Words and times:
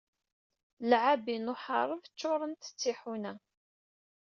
Lɛabi 0.89 1.35
n 1.37 1.51
uḥaṛeb 1.53 2.01
ccuṛent 2.15 2.63
tiḥuna. 2.79 3.33